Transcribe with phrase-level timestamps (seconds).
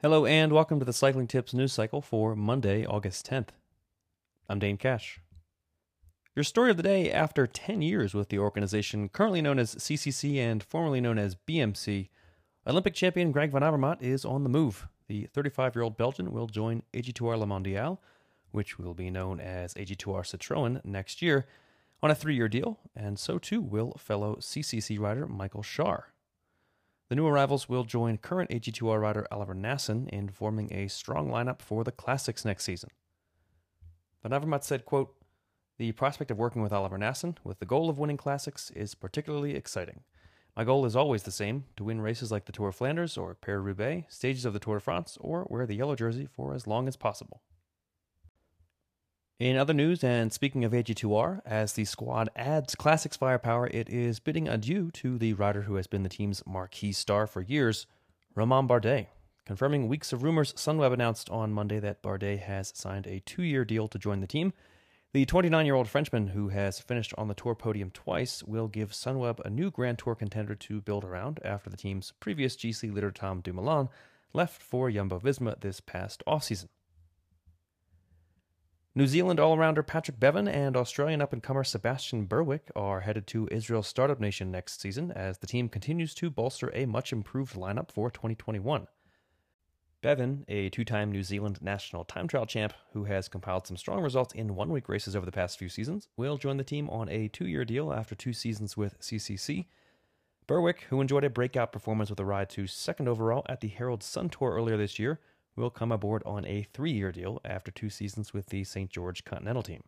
[0.00, 3.48] Hello and welcome to the Cycling Tips news cycle for Monday, August 10th.
[4.48, 5.18] I'm Dane Cash.
[6.36, 10.36] Your story of the day after 10 years with the organization currently known as CCC
[10.36, 12.10] and formerly known as BMC,
[12.64, 14.86] Olympic champion Greg van Avermaet is on the move.
[15.08, 17.98] The 35 year old Belgian will join AG2R La Mondiale,
[18.52, 21.48] which will be known as AG2R Citroën next year,
[22.04, 26.02] on a three year deal, and so too will fellow CCC rider Michael Schär.
[27.08, 31.62] The new arrivals will join current AG2R rider Oliver Naesen in forming a strong lineup
[31.62, 32.90] for the Classics next season.
[34.22, 35.14] Van Avermaet said, quote,
[35.78, 39.54] The prospect of working with Oliver Naesen with the goal of winning Classics is particularly
[39.54, 40.02] exciting.
[40.54, 43.34] My goal is always the same to win races like the Tour of Flanders or
[43.34, 46.66] Paris Roubaix, stages of the Tour de France, or wear the yellow jersey for as
[46.66, 47.40] long as possible.
[49.38, 54.18] In other news, and speaking of AG2R, as the squad adds Classics firepower, it is
[54.18, 57.86] bidding adieu to the rider who has been the team's marquee star for years,
[58.34, 59.06] Romain Bardet.
[59.46, 63.64] Confirming weeks of rumors, Sunweb announced on Monday that Bardet has signed a two year
[63.64, 64.54] deal to join the team.
[65.12, 68.90] The 29 year old Frenchman, who has finished on the Tour podium twice, will give
[68.90, 73.12] Sunweb a new Grand Tour contender to build around after the team's previous GC leader
[73.12, 73.88] Tom Dumoulin
[74.32, 76.66] left for Jumbo Visma this past offseason.
[78.94, 83.26] New Zealand all rounder Patrick Bevan and Australian up and comer Sebastian Berwick are headed
[83.28, 87.54] to Israel's Startup Nation next season as the team continues to bolster a much improved
[87.54, 88.88] lineup for 2021.
[90.00, 94.00] Bevan, a two time New Zealand national time trial champ who has compiled some strong
[94.00, 97.08] results in one week races over the past few seasons, will join the team on
[97.10, 99.66] a two year deal after two seasons with CCC.
[100.46, 104.02] Berwick, who enjoyed a breakout performance with a ride to second overall at the Herald
[104.02, 105.20] Sun Tour earlier this year,
[105.58, 108.90] will come aboard on a three year deal after two seasons with the St.
[108.90, 109.82] George Continental team.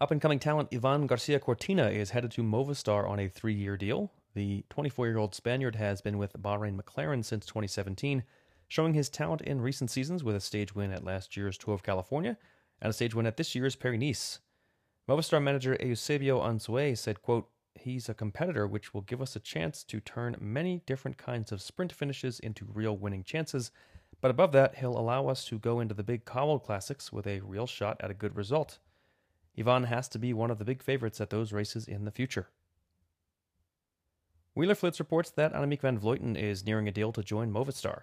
[0.00, 3.76] Up and coming talent Ivan Garcia Cortina is headed to Movistar on a three year
[3.76, 4.12] deal.
[4.34, 8.22] The 24 year old Spaniard has been with Bahrain McLaren since 2017,
[8.68, 11.82] showing his talent in recent seasons with a stage win at last year's Tour of
[11.82, 12.38] California
[12.80, 14.38] and a stage win at this year's Paris Nice.
[15.08, 19.84] Movistar manager Eusebio Unzué said, quote, He's a competitor which will give us a chance
[19.84, 23.70] to turn many different kinds of sprint finishes into real winning chances.
[24.20, 27.40] But above that, he'll allow us to go into the big Cobbled Classics with a
[27.40, 28.78] real shot at a good result.
[29.58, 32.48] Ivan has to be one of the big favorites at those races in the future.
[34.56, 38.02] Wielerflits reports that Annemiek van Vleuten is nearing a deal to join Movistar.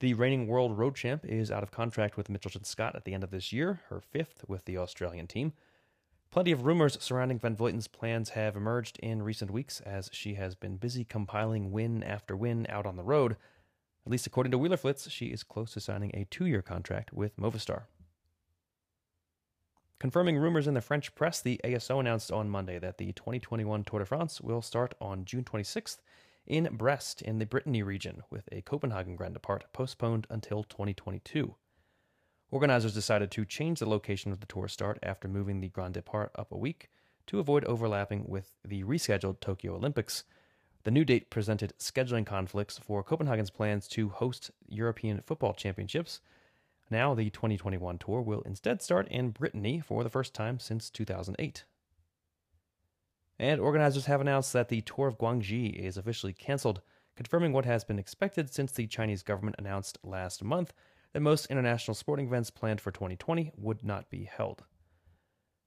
[0.00, 3.22] The reigning world road champ is out of contract with Mitchelton Scott at the end
[3.22, 5.52] of this year, her fifth with the Australian team.
[6.32, 10.54] Plenty of rumors surrounding Van Vleuten's plans have emerged in recent weeks as she has
[10.54, 13.36] been busy compiling win after win out on the road.
[14.06, 17.36] At least according to Wielerflits, she is close to signing a two year contract with
[17.36, 17.82] Movistar.
[19.98, 23.98] Confirming rumors in the French press, the ASO announced on Monday that the 2021 Tour
[23.98, 25.98] de France will start on June 26th
[26.46, 31.56] in Brest in the Brittany region, with a Copenhagen Grand Depart postponed until 2022.
[32.52, 36.30] Organizers decided to change the location of the tour start after moving the Grand Depart
[36.34, 36.90] up a week
[37.26, 40.24] to avoid overlapping with the rescheduled Tokyo Olympics.
[40.84, 46.20] The new date presented scheduling conflicts for Copenhagen's plans to host European Football Championships.
[46.90, 51.64] Now, the 2021 tour will instead start in Brittany for the first time since 2008.
[53.38, 56.82] And organizers have announced that the Tour of Guangxi is officially canceled,
[57.16, 60.74] confirming what has been expected since the Chinese government announced last month
[61.12, 64.64] that most international sporting events planned for 2020 would not be held.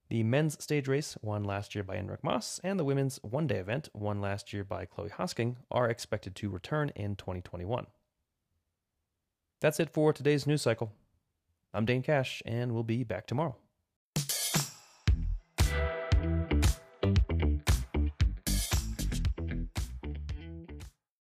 [0.09, 3.57] The men's stage race, won last year by Enric Mas, and the women's one day
[3.57, 7.87] event, won last year by Chloe Hosking, are expected to return in 2021.
[9.61, 10.91] That's it for today's news cycle.
[11.73, 13.55] I'm Dane Cash, and we'll be back tomorrow.